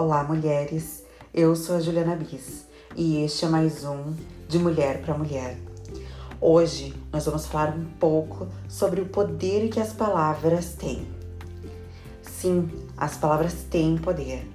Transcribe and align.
Olá, 0.00 0.22
mulheres. 0.22 1.02
Eu 1.34 1.56
sou 1.56 1.74
a 1.74 1.80
Juliana 1.80 2.14
Bis 2.14 2.64
e 2.94 3.24
este 3.24 3.44
é 3.44 3.48
mais 3.48 3.84
um 3.84 4.14
de 4.46 4.56
Mulher 4.56 5.02
para 5.02 5.18
Mulher. 5.18 5.58
Hoje 6.40 6.94
nós 7.12 7.26
vamos 7.26 7.46
falar 7.46 7.74
um 7.74 7.84
pouco 7.98 8.46
sobre 8.68 9.00
o 9.00 9.06
poder 9.06 9.68
que 9.68 9.80
as 9.80 9.92
palavras 9.92 10.74
têm. 10.74 11.04
Sim, 12.22 12.70
as 12.96 13.16
palavras 13.16 13.64
têm 13.68 13.98
poder. 13.98 14.48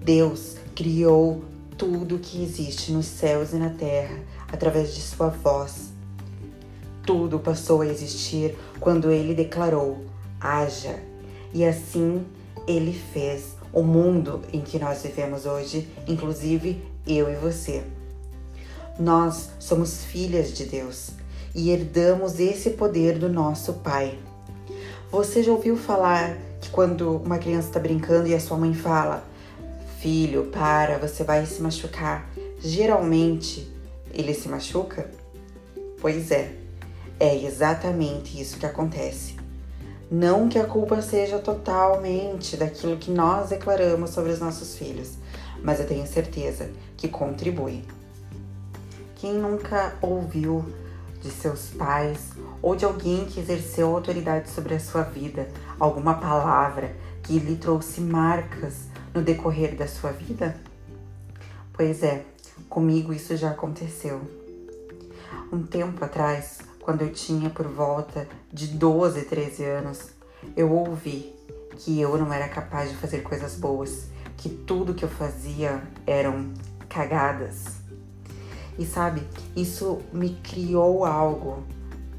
Deus 0.00 0.54
criou 0.76 1.42
tudo 1.76 2.20
que 2.20 2.40
existe 2.40 2.92
nos 2.92 3.06
céus 3.06 3.52
e 3.52 3.56
na 3.56 3.70
terra 3.70 4.22
através 4.52 4.94
de 4.94 5.00
sua 5.00 5.30
voz. 5.30 5.92
Tudo 7.04 7.40
passou 7.40 7.80
a 7.80 7.88
existir 7.88 8.56
quando 8.78 9.10
ele 9.10 9.34
declarou: 9.34 10.04
haja. 10.40 11.02
E 11.52 11.64
assim 11.64 12.24
ele 12.68 12.92
fez 12.92 13.63
o 13.74 13.82
mundo 13.82 14.40
em 14.52 14.60
que 14.60 14.78
nós 14.78 15.02
vivemos 15.02 15.44
hoje, 15.44 15.88
inclusive 16.06 16.80
eu 17.06 17.28
e 17.28 17.34
você. 17.34 17.82
Nós 18.98 19.50
somos 19.58 20.04
filhas 20.04 20.52
de 20.52 20.64
Deus 20.64 21.10
e 21.54 21.70
herdamos 21.70 22.38
esse 22.38 22.70
poder 22.70 23.18
do 23.18 23.28
nosso 23.28 23.74
Pai. 23.74 24.16
Você 25.10 25.42
já 25.42 25.50
ouviu 25.50 25.76
falar 25.76 26.36
que 26.60 26.70
quando 26.70 27.16
uma 27.16 27.38
criança 27.38 27.68
está 27.68 27.80
brincando 27.80 28.28
e 28.28 28.34
a 28.34 28.40
sua 28.40 28.56
mãe 28.56 28.72
fala: 28.72 29.24
Filho, 30.00 30.44
para, 30.52 30.98
você 30.98 31.24
vai 31.24 31.44
se 31.44 31.60
machucar. 31.60 32.30
Geralmente 32.60 33.68
ele 34.12 34.32
se 34.32 34.48
machuca? 34.48 35.10
Pois 36.00 36.30
é, 36.30 36.52
é 37.18 37.36
exatamente 37.44 38.40
isso 38.40 38.58
que 38.58 38.66
acontece. 38.66 39.43
Não 40.10 40.48
que 40.48 40.58
a 40.58 40.66
culpa 40.66 41.00
seja 41.00 41.38
totalmente 41.38 42.56
daquilo 42.56 42.96
que 42.96 43.10
nós 43.10 43.48
declaramos 43.48 44.10
sobre 44.10 44.32
os 44.32 44.38
nossos 44.38 44.76
filhos, 44.76 45.14
mas 45.62 45.80
eu 45.80 45.86
tenho 45.86 46.06
certeza 46.06 46.70
que 46.96 47.08
contribui. 47.08 47.84
Quem 49.16 49.32
nunca 49.32 49.96
ouviu 50.02 50.64
de 51.22 51.30
seus 51.30 51.70
pais 51.70 52.32
ou 52.60 52.76
de 52.76 52.84
alguém 52.84 53.24
que 53.24 53.40
exerceu 53.40 53.94
autoridade 53.94 54.50
sobre 54.50 54.74
a 54.74 54.80
sua 54.80 55.02
vida 55.02 55.48
alguma 55.80 56.14
palavra 56.14 56.94
que 57.22 57.38
lhe 57.38 57.56
trouxe 57.56 58.02
marcas 58.02 58.88
no 59.14 59.22
decorrer 59.22 59.74
da 59.74 59.88
sua 59.88 60.12
vida? 60.12 60.54
Pois 61.72 62.02
é, 62.02 62.24
comigo 62.68 63.12
isso 63.12 63.36
já 63.36 63.50
aconteceu. 63.50 64.20
Um 65.50 65.62
tempo 65.62 66.04
atrás, 66.04 66.58
quando 66.84 67.00
eu 67.00 67.10
tinha 67.10 67.48
por 67.48 67.66
volta 67.66 68.28
de 68.52 68.66
12, 68.66 69.22
13 69.22 69.64
anos, 69.64 70.10
eu 70.54 70.70
ouvi 70.70 71.34
que 71.78 71.98
eu 71.98 72.18
não 72.18 72.30
era 72.30 72.46
capaz 72.46 72.90
de 72.90 72.96
fazer 72.96 73.22
coisas 73.22 73.56
boas, 73.56 74.08
que 74.36 74.50
tudo 74.50 74.92
que 74.92 75.02
eu 75.02 75.08
fazia 75.08 75.82
eram 76.06 76.52
cagadas. 76.86 77.76
E 78.78 78.84
sabe, 78.84 79.22
isso 79.56 80.02
me 80.12 80.34
criou 80.42 81.06
algo, 81.06 81.64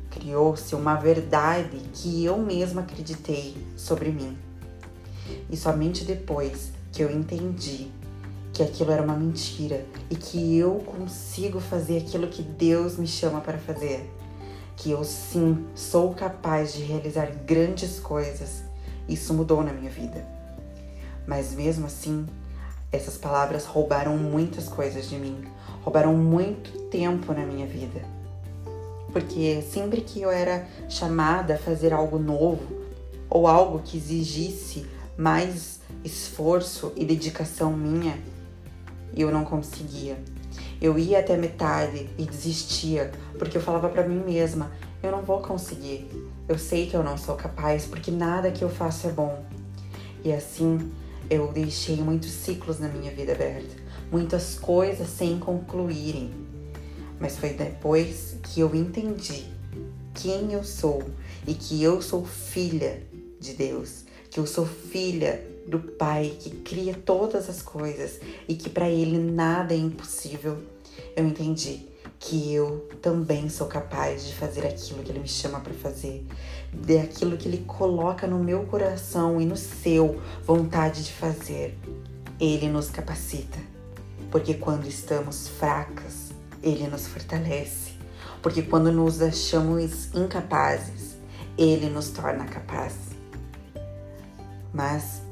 criou-se 0.09 0.73
uma 0.73 0.95
verdade 0.95 1.77
que 1.93 2.25
eu 2.25 2.39
mesma 2.39 2.81
acreditei 2.81 3.55
sobre 3.77 4.09
mim. 4.09 4.35
E 5.47 5.55
somente 5.55 6.03
depois 6.03 6.71
que 6.91 7.03
eu 7.03 7.11
entendi 7.11 7.91
que 8.51 8.63
aquilo 8.63 8.91
era 8.91 9.03
uma 9.03 9.15
mentira 9.15 9.85
e 10.09 10.15
que 10.15 10.57
eu 10.57 10.79
consigo 10.79 11.59
fazer 11.59 11.99
aquilo 11.99 12.27
que 12.27 12.41
Deus 12.41 12.97
me 12.97 13.05
chama 13.05 13.41
para 13.41 13.59
fazer, 13.59 14.09
que 14.75 14.91
eu 14.91 15.03
sim 15.03 15.65
sou 15.73 16.13
capaz 16.13 16.73
de 16.73 16.83
realizar 16.83 17.31
grandes 17.45 17.99
coisas, 17.99 18.63
isso 19.07 19.33
mudou 19.33 19.63
na 19.63 19.71
minha 19.71 19.89
vida. 19.89 20.25
Mas 21.27 21.53
mesmo 21.53 21.85
assim, 21.87 22.25
essas 22.91 23.17
palavras 23.17 23.65
roubaram 23.65 24.17
muitas 24.17 24.67
coisas 24.67 25.09
de 25.09 25.17
mim, 25.17 25.43
roubaram 25.83 26.15
muito 26.15 26.71
tempo 26.89 27.33
na 27.33 27.45
minha 27.45 27.65
vida. 27.65 28.01
Porque 29.11 29.61
sempre 29.61 30.01
que 30.01 30.21
eu 30.21 30.29
era 30.29 30.67
chamada 30.89 31.55
a 31.55 31.57
fazer 31.57 31.93
algo 31.93 32.19
novo 32.19 32.85
ou 33.29 33.47
algo 33.47 33.79
que 33.83 33.97
exigisse 33.97 34.85
mais 35.17 35.79
esforço 36.03 36.91
e 36.95 37.05
dedicação 37.05 37.71
minha, 37.71 38.19
eu 39.15 39.31
não 39.31 39.45
conseguia. 39.45 40.17
Eu 40.81 40.99
ia 40.99 41.19
até 41.19 41.37
metade 41.37 42.09
e 42.17 42.25
desistia, 42.25 43.11
porque 43.39 43.57
eu 43.57 43.61
falava 43.61 43.89
para 43.89 44.07
mim 44.07 44.23
mesma: 44.25 44.71
eu 45.01 45.11
não 45.11 45.21
vou 45.21 45.41
conseguir. 45.41 46.09
Eu 46.47 46.57
sei 46.57 46.87
que 46.87 46.95
eu 46.95 47.03
não 47.03 47.17
sou 47.17 47.35
capaz, 47.35 47.85
porque 47.85 48.11
nada 48.11 48.51
que 48.51 48.63
eu 48.63 48.69
faço 48.69 49.07
é 49.07 49.11
bom. 49.11 49.43
E 50.23 50.31
assim, 50.31 50.91
eu 51.29 51.51
deixei 51.51 51.97
muitos 51.97 52.31
ciclos 52.31 52.79
na 52.79 52.87
minha 52.87 53.11
vida 53.11 53.31
aberta, 53.31 53.75
muitas 54.11 54.59
coisas 54.59 55.07
sem 55.07 55.39
concluírem. 55.39 56.31
Mas 57.19 57.37
foi 57.37 57.49
depois 57.49 58.37
que 58.43 58.59
eu 58.59 58.75
entendi 58.75 59.45
quem 60.13 60.53
eu 60.53 60.63
sou 60.63 61.03
e 61.47 61.53
que 61.53 61.81
eu 61.81 62.01
sou 62.01 62.25
filha 62.25 63.01
de 63.39 63.53
Deus, 63.53 64.05
que 64.29 64.39
eu 64.39 64.45
sou 64.45 64.65
filha 64.65 65.54
do 65.67 65.79
Pai 65.79 66.35
que 66.39 66.49
cria 66.49 66.93
todas 66.93 67.49
as 67.49 67.61
coisas 67.61 68.19
e 68.47 68.55
que 68.55 68.69
para 68.69 68.89
Ele 68.89 69.17
nada 69.17 69.73
é 69.73 69.77
impossível, 69.77 70.57
eu 71.15 71.25
entendi 71.25 71.87
que 72.19 72.53
eu 72.53 72.87
também 73.01 73.49
sou 73.49 73.67
capaz 73.67 74.25
de 74.25 74.33
fazer 74.33 74.65
aquilo 74.65 75.03
que 75.03 75.11
Ele 75.11 75.19
me 75.19 75.27
chama 75.27 75.59
para 75.59 75.73
fazer, 75.73 76.25
de 76.73 76.97
aquilo 76.97 77.37
que 77.37 77.47
Ele 77.47 77.63
coloca 77.65 78.25
no 78.25 78.39
meu 78.39 78.63
coração 78.65 79.39
e 79.39 79.45
no 79.45 79.57
seu 79.57 80.19
vontade 80.43 81.03
de 81.03 81.11
fazer. 81.11 81.77
Ele 82.39 82.67
nos 82.67 82.89
capacita, 82.89 83.57
porque 84.31 84.55
quando 84.55 84.87
estamos 84.87 85.47
fracas, 85.47 86.31
Ele 86.61 86.87
nos 86.87 87.07
fortalece, 87.07 87.93
porque 88.41 88.61
quando 88.61 88.91
nos 88.91 89.21
achamos 89.21 90.13
incapazes, 90.13 91.17
Ele 91.57 91.89
nos 91.89 92.09
torna 92.09 92.45
capazes. 92.45 93.15
Mas 94.73 95.24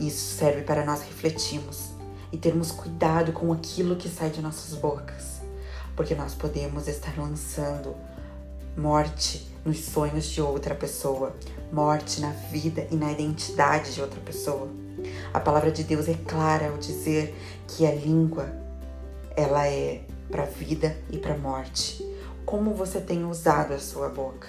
isso 0.00 0.36
serve 0.36 0.62
para 0.62 0.84
nós 0.84 1.02
refletirmos 1.02 1.90
e 2.32 2.36
termos 2.36 2.70
cuidado 2.70 3.32
com 3.32 3.52
aquilo 3.52 3.96
que 3.96 4.08
sai 4.08 4.30
de 4.30 4.42
nossas 4.42 4.78
bocas, 4.78 5.40
porque 5.94 6.14
nós 6.14 6.34
podemos 6.34 6.88
estar 6.88 7.16
lançando 7.18 7.94
morte 8.76 9.48
nos 9.64 9.80
sonhos 9.84 10.26
de 10.26 10.40
outra 10.40 10.74
pessoa, 10.74 11.34
morte 11.72 12.20
na 12.20 12.30
vida 12.30 12.86
e 12.90 12.96
na 12.96 13.10
identidade 13.10 13.94
de 13.94 14.00
outra 14.00 14.20
pessoa. 14.20 14.68
A 15.32 15.40
palavra 15.40 15.70
de 15.70 15.82
Deus 15.82 16.08
é 16.08 16.14
clara 16.14 16.68
ao 16.68 16.78
dizer 16.78 17.34
que 17.66 17.86
a 17.86 17.94
língua 17.94 18.48
ela 19.36 19.66
é 19.66 20.02
para 20.30 20.44
vida 20.44 20.96
e 21.10 21.18
para 21.18 21.36
morte. 21.36 22.04
Como 22.44 22.74
você 22.74 23.00
tem 23.00 23.24
usado 23.24 23.74
a 23.74 23.78
sua 23.78 24.08
boca? 24.08 24.48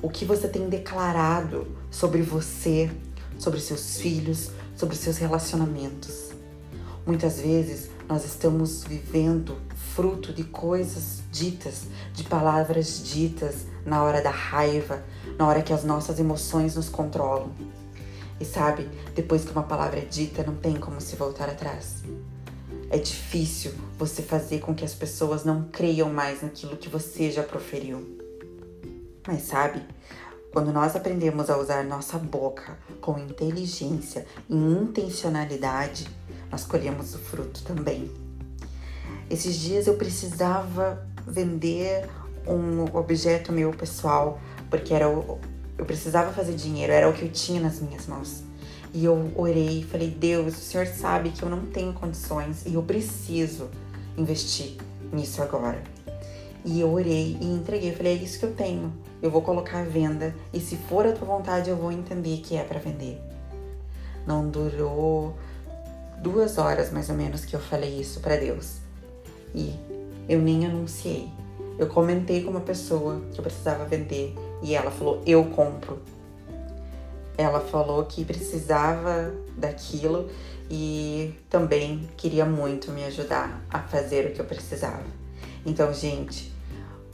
O 0.00 0.08
que 0.08 0.24
você 0.24 0.46
tem 0.46 0.68
declarado 0.68 1.66
sobre 1.90 2.22
você, 2.22 2.90
sobre 3.38 3.60
seus 3.60 3.98
filhos, 3.98 4.50
sobre 4.78 4.94
seus 4.94 5.18
relacionamentos. 5.18 6.30
Muitas 7.04 7.40
vezes 7.40 7.90
nós 8.08 8.24
estamos 8.24 8.84
vivendo 8.84 9.58
fruto 9.94 10.32
de 10.32 10.44
coisas 10.44 11.20
ditas, 11.32 11.86
de 12.14 12.22
palavras 12.22 13.02
ditas 13.02 13.66
na 13.84 14.04
hora 14.04 14.22
da 14.22 14.30
raiva, 14.30 15.02
na 15.36 15.48
hora 15.48 15.62
que 15.62 15.72
as 15.72 15.82
nossas 15.82 16.20
emoções 16.20 16.76
nos 16.76 16.88
controlam. 16.88 17.50
E 18.40 18.44
sabe, 18.44 18.88
depois 19.16 19.44
que 19.44 19.50
uma 19.50 19.64
palavra 19.64 19.98
é 19.98 20.04
dita, 20.04 20.44
não 20.44 20.54
tem 20.54 20.76
como 20.76 21.00
se 21.00 21.16
voltar 21.16 21.48
atrás. 21.48 22.04
É 22.88 22.98
difícil 22.98 23.72
você 23.98 24.22
fazer 24.22 24.60
com 24.60 24.74
que 24.74 24.84
as 24.84 24.94
pessoas 24.94 25.44
não 25.44 25.64
creiam 25.64 26.08
mais 26.08 26.42
naquilo 26.42 26.76
que 26.76 26.88
você 26.88 27.32
já 27.32 27.42
proferiu. 27.42 28.16
Mas 29.26 29.42
sabe, 29.42 29.82
quando 30.52 30.72
nós 30.72 30.96
aprendemos 30.96 31.50
a 31.50 31.58
usar 31.58 31.84
nossa 31.84 32.18
boca 32.18 32.78
com 33.00 33.18
inteligência 33.18 34.26
e 34.48 34.54
intencionalidade, 34.54 36.08
nós 36.50 36.64
colhemos 36.64 37.14
o 37.14 37.18
fruto 37.18 37.62
também. 37.62 38.10
Esses 39.30 39.56
dias 39.56 39.86
eu 39.86 39.94
precisava 39.94 41.06
vender 41.26 42.08
um 42.46 42.84
objeto 42.96 43.52
meu 43.52 43.72
pessoal, 43.72 44.40
porque 44.70 44.94
era 44.94 45.08
o, 45.08 45.38
eu 45.76 45.84
precisava 45.84 46.32
fazer 46.32 46.54
dinheiro, 46.54 46.92
era 46.92 47.08
o 47.08 47.12
que 47.12 47.22
eu 47.22 47.30
tinha 47.30 47.60
nas 47.60 47.80
minhas 47.80 48.06
mãos. 48.06 48.42
E 48.94 49.04
eu 49.04 49.30
orei 49.36 49.80
e 49.80 49.84
falei: 49.84 50.10
Deus, 50.10 50.56
o 50.56 50.60
Senhor 50.60 50.86
sabe 50.86 51.30
que 51.30 51.42
eu 51.42 51.50
não 51.50 51.66
tenho 51.66 51.92
condições 51.92 52.64
e 52.64 52.74
eu 52.74 52.82
preciso 52.82 53.68
investir 54.16 54.78
nisso 55.12 55.42
agora. 55.42 55.82
E 56.64 56.80
eu 56.80 56.92
orei 56.92 57.36
e 57.40 57.46
entreguei. 57.46 57.92
Falei: 57.92 58.18
é 58.18 58.22
isso 58.22 58.38
que 58.38 58.44
eu 58.44 58.54
tenho 58.54 58.92
eu 59.20 59.30
vou 59.30 59.42
colocar 59.42 59.80
à 59.80 59.84
venda 59.84 60.34
e 60.52 60.60
se 60.60 60.76
for 60.76 61.06
a 61.06 61.12
tua 61.12 61.26
vontade 61.26 61.70
eu 61.70 61.76
vou 61.76 61.90
entender 61.90 62.38
que 62.38 62.56
é 62.56 62.62
para 62.62 62.78
vender. 62.78 63.20
Não 64.26 64.48
durou 64.48 65.36
duas 66.22 66.58
horas 66.58 66.92
mais 66.92 67.08
ou 67.08 67.16
menos 67.16 67.44
que 67.44 67.54
eu 67.54 67.60
falei 67.60 68.00
isso 68.00 68.20
para 68.20 68.36
Deus 68.36 68.76
e 69.54 69.74
eu 70.28 70.40
nem 70.40 70.66
anunciei. 70.66 71.28
Eu 71.78 71.86
comentei 71.88 72.42
com 72.42 72.50
uma 72.50 72.60
pessoa 72.60 73.20
que 73.32 73.38
eu 73.38 73.42
precisava 73.42 73.84
vender 73.84 74.34
e 74.62 74.74
ela 74.74 74.90
falou: 74.90 75.22
Eu 75.26 75.44
compro. 75.46 75.98
ela 77.36 77.60
falou 77.60 78.04
que 78.04 78.24
precisava 78.24 79.32
daquilo 79.56 80.28
e 80.70 81.34
também 81.48 82.08
queria 82.16 82.44
muito 82.44 82.90
me 82.90 83.04
ajudar 83.04 83.64
a 83.70 83.80
fazer 83.80 84.26
o 84.26 84.32
que 84.32 84.40
eu 84.40 84.44
precisava. 84.44 85.27
Então, 85.64 85.92
gente, 85.92 86.52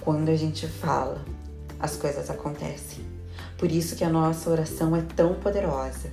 quando 0.02 0.29
a 0.29 0.37
gente 0.37 0.67
fala, 0.67 1.25
as 1.79 1.96
coisas 1.96 2.31
acontecem. 2.31 3.05
Por 3.58 3.70
isso 3.70 3.96
que 3.96 4.05
a 4.05 4.11
nossa 4.11 4.50
oração 4.50 4.94
é 4.94 5.02
tão 5.02 5.35
poderosa, 5.35 6.11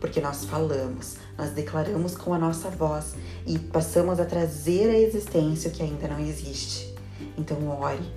porque 0.00 0.20
nós 0.20 0.44
falamos, 0.44 1.16
nós 1.36 1.50
declaramos 1.50 2.16
com 2.16 2.34
a 2.34 2.38
nossa 2.38 2.68
voz 2.70 3.14
e 3.46 3.58
passamos 3.58 4.20
a 4.20 4.24
trazer 4.24 4.90
à 4.90 4.98
existência 4.98 5.70
o 5.70 5.72
que 5.72 5.82
ainda 5.82 6.08
não 6.08 6.20
existe. 6.20 6.94
Então, 7.36 7.68
ore, 7.68 8.12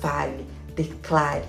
fale, 0.00 0.46
declare, 0.74 1.44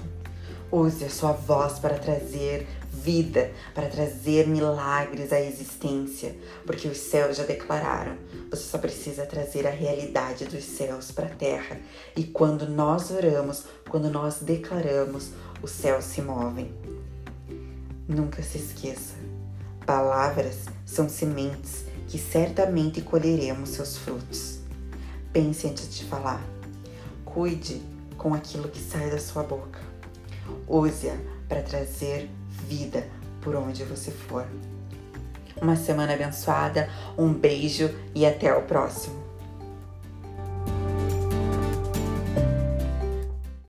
use 0.72 1.04
a 1.04 1.10
sua 1.10 1.34
voz 1.34 1.80
para 1.80 1.98
trazer 1.98 2.68
vida, 3.04 3.52
para 3.74 3.88
trazer 3.88 4.48
milagres 4.48 5.32
à 5.32 5.40
existência, 5.40 6.36
porque 6.66 6.88
os 6.88 6.98
céus 6.98 7.38
já 7.38 7.44
declararam. 7.44 8.18
Você 8.50 8.64
só 8.64 8.78
precisa 8.78 9.26
trazer 9.26 9.66
a 9.66 9.72
realidade 9.72 10.46
dos 10.46 10.64
céus 10.64 11.12
para 11.12 11.28
a 11.28 11.36
terra. 11.36 11.78
E 12.16 12.24
quando 12.24 12.68
nós 12.68 13.12
oramos, 13.12 13.64
quando 13.90 14.10
nós 14.10 14.40
declaramos, 14.42 15.32
os 15.62 15.72
céus 15.72 16.06
se 16.06 16.22
movem. 16.22 16.74
Nunca 18.08 18.42
se 18.44 18.58
esqueça: 18.58 19.16
palavras 19.86 20.66
são 20.86 21.08
sementes 21.08 21.86
que 22.08 22.18
certamente 22.18 23.02
colheremos 23.02 23.70
seus 23.70 23.98
frutos. 23.98 24.60
Pense 25.32 25.68
antes 25.68 25.96
de 25.96 26.06
falar. 26.06 26.44
Cuide 27.24 27.82
com 28.18 28.34
aquilo 28.34 28.68
que 28.68 28.82
sai 28.82 29.10
da 29.12 29.20
sua 29.20 29.44
boca. 29.44 29.80
Use-a 30.68 31.39
para 31.50 31.62
trazer 31.64 32.30
vida 32.68 33.06
por 33.42 33.56
onde 33.56 33.84
você 33.84 34.12
for. 34.12 34.46
Uma 35.62 35.76
semana 35.76 36.14
abençoada, 36.14 36.90
um 37.18 37.34
beijo 37.34 37.90
e 38.16 38.26
até 38.26 38.56
o 38.56 38.62
próximo. 38.62 39.19